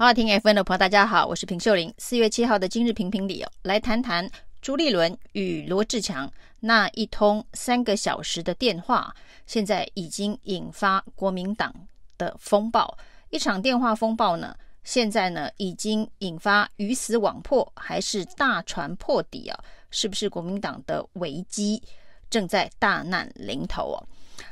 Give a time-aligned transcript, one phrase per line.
[0.00, 1.92] 好，听 FM 的朋友，大家好，我是平秀玲。
[1.98, 4.30] 四月七号的今日评评里哦，来谈谈
[4.62, 9.12] 朱立伦与罗志强那一通三个小时的电话，
[9.44, 11.74] 现在已经引发国民党
[12.16, 12.96] 的风暴。
[13.30, 19.58] 一场电话风暴呢，现在呢已经引发鱼死网破，还是大船破底啊？
[19.90, 21.82] 是不是国民党的危机
[22.30, 23.98] 正在大难临头哦？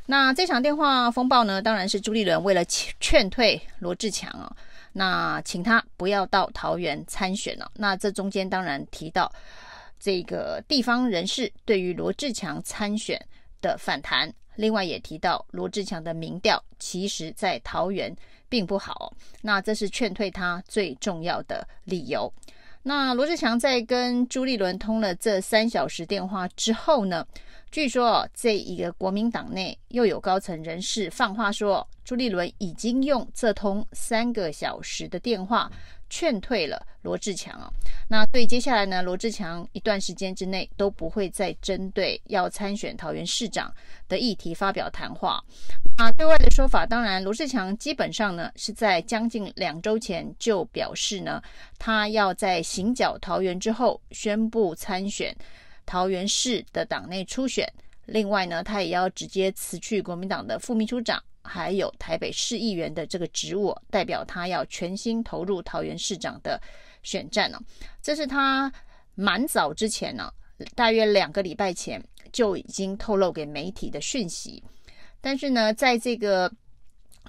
[0.06, 4.50] 那这场电话风暴呢，当然是朱立伦为了劝退罗志强啊。
[4.98, 7.70] 那请他不要到桃园参选了。
[7.74, 9.30] 那这中间当然提到
[10.00, 13.20] 这个地方人士对于罗志强参选
[13.60, 18.14] 的反弹，另外也提到罗志强的民调其实在桃园
[18.48, 19.12] 并不好。
[19.42, 22.32] 那这是劝退他最重要的理由。
[22.82, 27.26] 那罗志强在跟朱立伦通了这三小时电话之后呢，
[27.70, 31.86] 据说这一个国民党内又有高层人士放话说。
[32.06, 35.68] 朱立伦已经用这通三个小时的电话
[36.08, 37.68] 劝退了罗志强啊。
[38.08, 43.74] 那对接下来呢，罗志强一段时间之内都不会再针对要参选桃园市长
[44.06, 45.42] 的议题发表谈话。
[45.98, 51.42] 那对外的说法，当然罗志强基本上呢是在将近两周前就表示呢，
[51.76, 55.36] 他要在行脚桃园之后宣布参选
[55.86, 57.66] 桃园市的党内初选。
[58.04, 61.22] 另外呢，他也要直接辞去国民党的副秘书长。
[61.48, 66.60] 还有台北市议员的这个职务，代表他要全心投入桃园市长的
[67.04, 67.60] 选战呢。
[68.02, 68.70] 这是他
[69.14, 70.28] 蛮早之前呢，
[70.74, 74.60] 大约两个礼拜前就已经透露给媒体的讯息。
[75.20, 76.52] 但是呢，在这个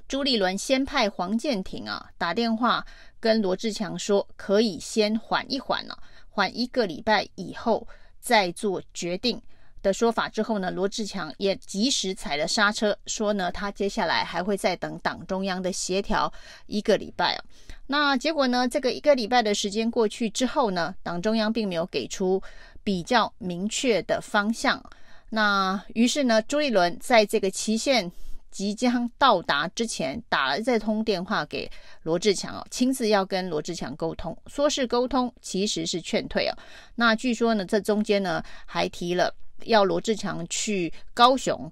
[0.07, 2.83] 朱立伦先派黄建庭啊打电话
[3.19, 5.95] 跟罗志强说，可以先缓一缓呢，
[6.27, 7.87] 缓一个礼拜以后
[8.27, 9.41] 再做决定。
[9.81, 16.33] 的说法之后呢，罗志强也及时踩了刹车，说呢，他接下来还会再等党中央的协调
[16.65, 17.43] 一个礼拜啊。
[17.85, 22.41] 那结果呢，这个一个礼拜的时间过去之后呢，党中央并没有给出
[22.83, 24.83] 比较明确的方向。
[25.29, 28.11] 那于是呢，朱立伦在这个期限
[28.57, 31.69] 即将到达之前，打了这通电话给
[32.01, 36.57] 罗志强哦，亲自要跟罗志强沟通，说是沟通，其实是劝退啊。
[36.95, 39.31] 那据说呢，这中间呢还提了。
[39.65, 41.71] 要罗志强去高雄，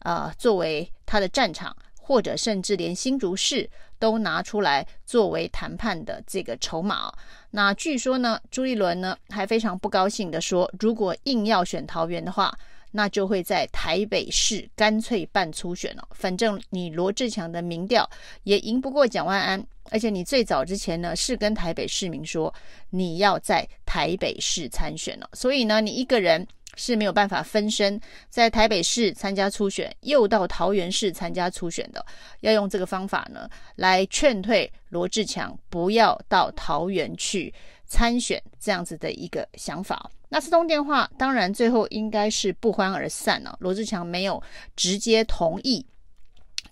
[0.00, 7.10] 啊、呃，作为他的战场，或者甚至连新竹市都拿出来作为谈判的这个筹码。
[7.52, 12.54] 那据说呢，朱立伦呢还非常不高兴的说，如果硬要选桃园的话，
[12.90, 16.08] 那就会在台北市干脆办初选了。
[16.12, 18.08] 反正你罗志强的民调
[18.44, 22.52] 也赢不过蒋万安，而且你最早之前呢是跟台北市民说
[22.90, 26.46] 你要在台北市参选了，所以呢，你一个人。
[26.76, 28.00] 是没有办法分身
[28.30, 32.04] 在台北市参加初选，又到桃园市参加初选的，
[32.40, 37.52] 要用这个方法呢来劝退罗志强，不要到桃园去
[37.86, 40.08] 参选这样子的一个想法。
[40.28, 44.42] 那这通电话当然最后应该是不欢而散了，罗志强没有
[44.76, 45.84] 直接同意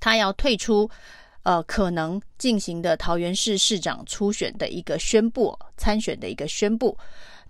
[0.00, 0.90] 他要退出，
[1.44, 6.98] 呃，可能进行的桃园市市长初选的一个宣布，参选的一个宣布。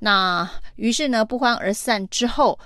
[0.04, 2.58] 那于是呢，不欢而散之后，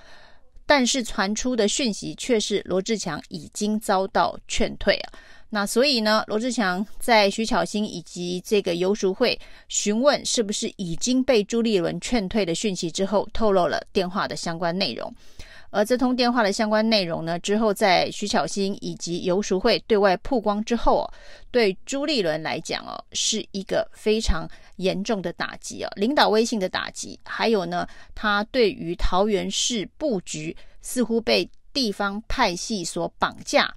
[0.67, 5.13] 但是传出的讯息却是罗志强已经遭到劝退啊。
[5.51, 9.39] 那所以呢，罗志强在徐巧芯以及这个游淑慧
[9.69, 15.15] 询问是不是已经被朱立伦劝退的讯息之后，透露了电话的相关内容。
[15.71, 21.05] 而这通电话的相关内容呢，之后在徐巧芯以及游淑慧对外曝光之后哦，
[21.51, 27.19] 对朱立伦来讲哦，是一个非常严重的打击哦，领导威信的打击。
[27.25, 33.73] 还有呢，他对于桃园市布局似乎被地方派系所绑架，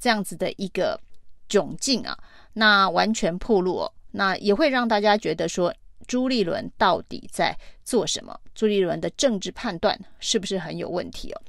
[0.00, 1.00] 这样子的一个
[1.48, 2.18] 窘境啊，
[2.52, 5.72] 那完全暴露哦，那也会让大家觉得说。
[6.06, 8.38] 朱立伦到底在做什么？
[8.54, 11.42] 朱立伦的政治判断是不是很有问题哦？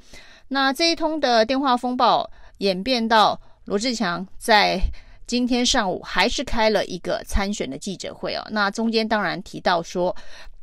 [0.50, 4.80] 那这一通的电话风暴演变到罗志强在
[5.26, 8.48] 今天上午还是开了一个参选的记者会哦。
[8.52, 10.16] 那中间当然提到说，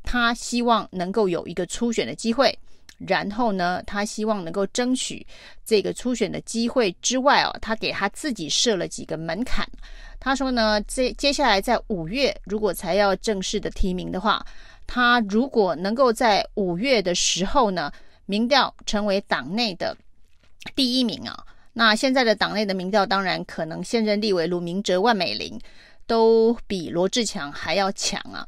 [0.02, 2.58] 他希望能够有一个初选的机会，
[2.99, 5.26] 然后呢，他希望能够争取
[5.64, 9.69] 这个初选的机会之外哦，他给他自己设了几个门槛。
[10.20, 14.44] 他说呢，这接下来在五月如果才要正式的提名的话，
[14.87, 17.93] 他如果能够在五月的时候呢，
[18.26, 19.96] 民调成为党内的
[20.75, 21.44] 第一名啊，
[21.75, 25.61] 那现在的党内的民调当然可能现任立委卢明哲、万美玲
[26.06, 28.46] 都比罗志强还要强啊。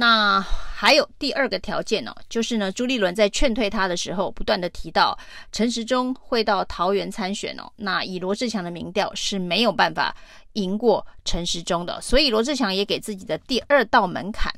[0.00, 5.18] 那还有第二个条件呢、哦，就是呢，朱立伦在劝退他的时候，不断的提到
[5.50, 7.68] 陈时中会到桃园参选哦。
[7.74, 10.16] 那以罗志强的民调是没有办法
[10.52, 14.54] 赢过陈时中的，所以罗志强也给自己的第二道门槛，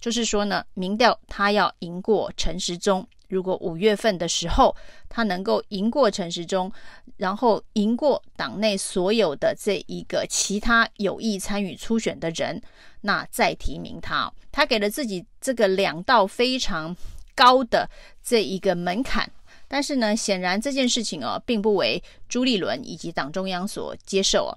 [0.00, 3.06] 就是说呢，民调他要赢过陈时中。
[3.30, 4.76] 如果五月份的时候
[5.08, 6.70] 他能够赢过陈时中，
[7.16, 12.60] 然后赢过党内所有的这一个其他有意参与初选的人，
[13.02, 14.30] 那再提名他。
[14.50, 16.94] 他给了自己这个两道非常
[17.34, 17.88] 高的
[18.22, 19.30] 这一个门槛，
[19.68, 24.52] 但是呢，显然这件事情哦，并不为朱立伦以及党中央所接受啊。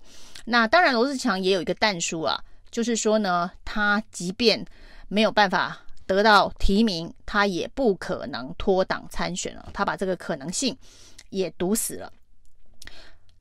[0.45, 4.65] 那当然，罗志强也有一个但书啊，就是说呢，他即便
[5.07, 5.79] 没有办法。
[6.05, 9.69] 得到提名，他也不可能脱党参选了。
[9.73, 10.77] 他把这个可能性
[11.29, 12.11] 也堵死了。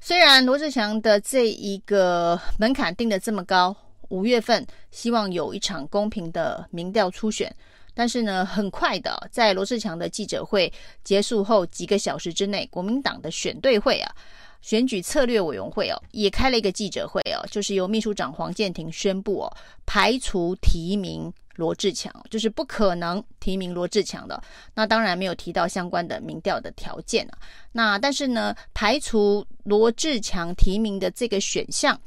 [0.00, 3.76] 虽然罗志强的这一个门槛定得这么高，
[4.08, 7.54] 五月份希望有一场公平的民调初选，
[7.94, 10.72] 但是呢，很快的，在罗志强的记者会
[11.04, 14.12] 结束后几个小时之内，国民党的选对会啊，
[14.60, 19.56] 选举策略委员会哦，也开了一个记者会哦，就是由秘书长黄建庭宣布哦，
[19.86, 21.32] 排除提名。
[21.56, 24.42] 罗志强就是不可能提名罗志强的，
[24.74, 27.38] 那当然没有提到相关的民调的条件啊。
[27.72, 31.98] 那但是呢，排除罗志强提名的这个选项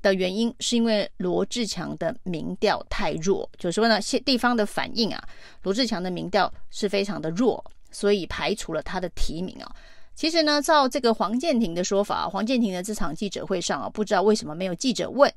[0.00, 5.22] 的原因，是因为罗志强的民调太弱，就是说呢，现地方的反应啊，
[5.62, 9.74] 罗志强的民调是非常的弱，所以排除了他的提名啊。
[10.14, 15.32] 其实呢，照这个黄建庭的说法，黄建庭的这场记者会上啊，不知道为什么没有记者问。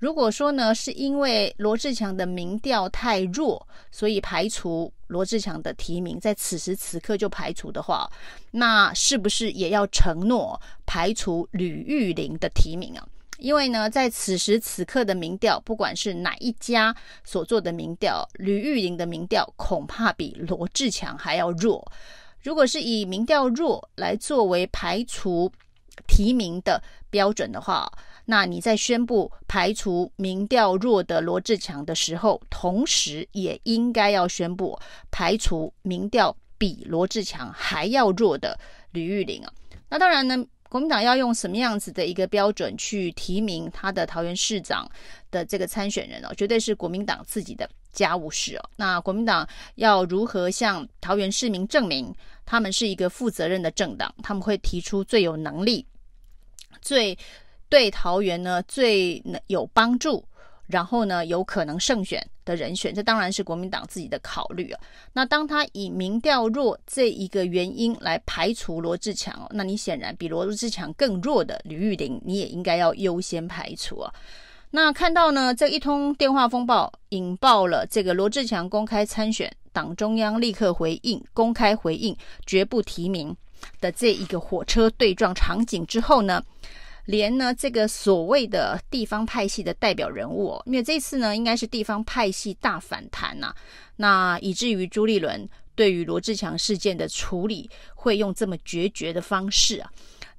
[0.00, 8.10] 如果说呢，是因为罗志强的民调太弱，所以排除罗志强的提名，在此时此刻就排除的话，
[8.50, 13.06] 那是不是也要承诺排除吕玉玲的提名啊？
[13.36, 21.86] 因为呢，在此时此刻的民调，不管是哪一家所做的民调，吕玉玲的民调恐怕比罗志强还要弱。
[22.42, 25.52] 如果是以民调弱来作为排除
[26.06, 27.90] 提名的标准的话，
[28.26, 34.78] 那你在宣布排除民调弱的罗志强的时候，同时也应该要宣布
[35.10, 38.58] 排除民调比罗志强还要弱的
[38.92, 39.52] 吕玉玲啊。
[39.88, 44.88] 那当然呢，国民党要用什么样子的一个标准去提名他的桃园市长
[45.30, 48.70] 的这个参选人哦，绝对是国民党自己的家务事哦。
[48.76, 52.14] 那国民党要如何向桃园市民证明
[52.46, 54.14] 他们是一个负责任的政党？
[54.22, 55.84] 他们会提出最有能力、
[56.80, 57.18] 最。
[57.70, 60.22] 对桃园呢最有帮助，
[60.66, 64.80] 然后呢有可能胜选的人选，这当然是国民党自己的考虑啊。
[65.12, 74.12] 那当他以民调弱这一个原因来排除罗志强，那你显然比罗志强更弱的吕玉玲，你也应该要优先排除啊。
[74.72, 83.36] 那看到呢这一通电话风暴引爆了这个罗志强公开参选，党中央立刻回应，公开回应绝不提名
[83.80, 86.40] 的这一个火车对撞场景之后呢，
[87.10, 93.52] 连呢这个所谓的地方派系的代表人物哦，因为这次呢应该是地方派系大反弹呐，
[93.96, 99.90] 那以至于朱立伦对于罗志强事件的处理会用这么决绝的方式啊。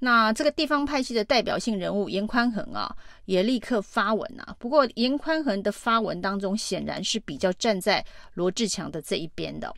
[0.04, 2.92] 那这个地方派系的代表性人物严宽恒啊，
[3.26, 4.56] 也立刻发文啊。
[4.58, 8.04] 不过严宽恒的发文当中，显然是比较站在
[8.34, 9.72] 罗志强的这一边的。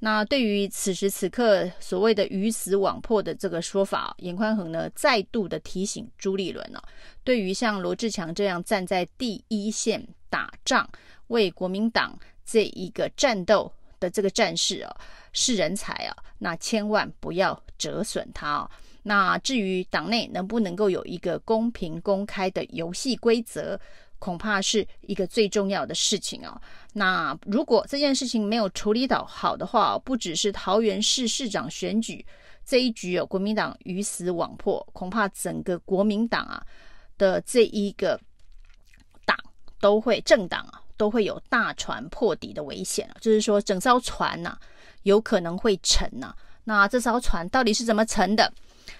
[0.00, 6.88] 那对于此时此刻所谓的鱼死网破的这个说法，严宽恒呢再度的提醒朱立伦呢、啊，
[7.22, 10.90] 对于像罗志强这样站在第一线打仗、
[11.28, 14.96] 为国民党这一个战斗的这个战士啊，
[15.32, 18.70] 是人才啊，那千万不要折损他啊。
[19.08, 23.80] 那至于党内能不能够有一个公平公开的游戏规则，
[24.18, 26.60] 恐怕是一个最重要的事情哦。
[26.92, 32.22] 那如果这件事情没有处理到好的话，不只是桃园市市长选举
[32.66, 36.62] 这一局有国民党鱼死网破，恐怕整个国民党啊
[37.16, 38.20] 的这一个
[39.24, 39.34] 党
[39.80, 44.58] 都会政党啊都会有大船破底的危险，就是说整艘船呐
[45.04, 46.34] 有可能会沉呐。
[46.64, 48.52] 那这艘船到底是怎么沉的？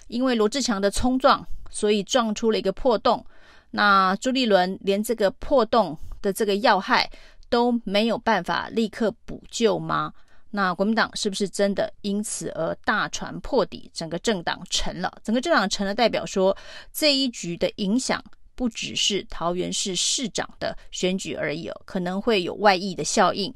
[0.09, 3.25] 因为罗志强的冲撞，所以撞出了一个破洞。
[3.71, 7.09] 那朱立伦连这个破洞的这个要害
[7.49, 10.11] 都没有办法立刻补救吗？
[10.51, 15.21] 那国民党是不是真的因此而大船破底，整个政党沉了？
[15.23, 16.57] 整个政党沉了，代表说
[16.91, 18.23] 这一局的影响
[18.55, 23.53] 不只是桃园市市长的选举而已哦，可能会有外溢的效应。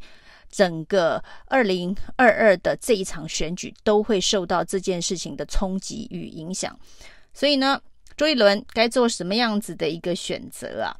[0.53, 6.79] 整个二零二二的这一场选举都会受到这件事情的冲击与影响，
[7.33, 7.81] 所以呢，
[8.15, 10.95] 朱立伦该做什么样子的一个选择啊？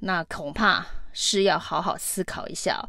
[0.00, 2.82] 那恐怕是要好好思考一下。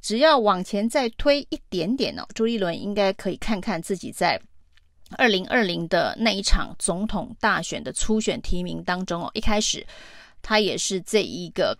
[0.00, 4.40] 只要往前再推一点点哦，朱立伦应该可以看看自己在
[5.16, 9.84] 二零二零的那一场总统大选的初选提名当中哦，一开始
[10.42, 11.76] 他也是这一个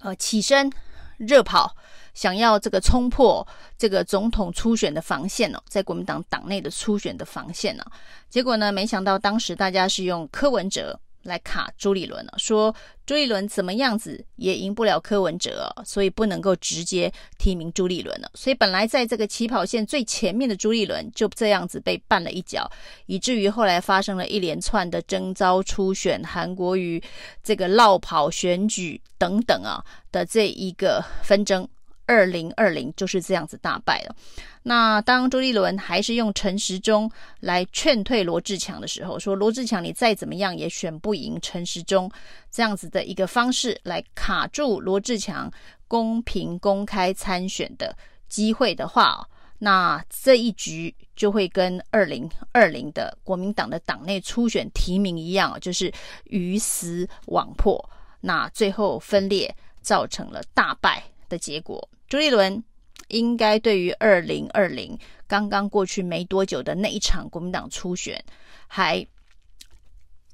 [0.00, 0.70] 呃起身
[1.16, 1.74] 热跑，
[2.18, 3.46] 想要这个冲破
[3.78, 7.84] 这个总统初选的防线哦，在国民党党内的初选的防线呢，
[8.28, 10.98] 结果呢，没想到当时大家是用柯文哲。
[11.24, 18.30] 来卡朱立伦了，说朱立伦怎么样子也赢不了柯文哲，所以不能够直接提名朱立伦了。
[18.34, 22.70] 所以本来在这个起跑线最前面的朱立伦就这样子被绊了一脚，
[23.06, 27.02] 以至于后来发生了一连串的征召初选、韩国瑜
[27.42, 31.68] 这个落跑选举等等啊的这一个纷争。
[32.08, 34.16] 二零二零就是这样子大败了。
[34.62, 37.08] 那当朱立伦还是用陈时中
[37.40, 42.10] 来劝退罗志强的时候，说罗志强你再怎么样也选不赢陈时中，
[42.50, 45.52] 这样子的一个方式来卡住罗志强
[45.86, 47.94] 公平公开参选的
[48.26, 49.26] 机会的话，
[49.58, 55.92] 那这一局就会跟二零二零的国民党的党内初选提名一样，就是
[56.24, 57.78] 鱼死网破，
[58.20, 61.88] 那最后分裂造成了大败的结果。
[62.08, 62.62] 朱立伦
[63.08, 68.22] 应该对于二零二零刚刚过去没多久的那一场国民党初选
[68.66, 69.06] 还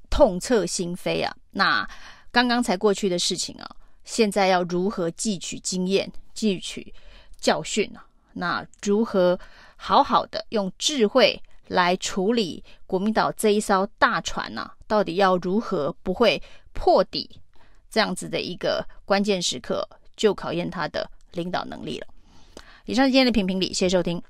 [0.09, 1.35] 痛彻心扉啊！
[1.51, 1.89] 那
[2.31, 6.93] 刚刚才过去的事情啊，现在要如何汲取经验、汲取
[7.37, 8.07] 教训呢、啊？
[8.33, 9.39] 那如何
[9.75, 14.75] 好好的用智慧来处理国民党这一艘大船呢、啊？
[14.87, 16.41] 到底要如何不会
[16.73, 17.41] 破底？
[17.89, 21.09] 这样子的一个关键时刻，就考验他的。
[21.35, 22.07] 领导能力了。
[22.85, 24.21] 以上今天的评评理，谢谢收听。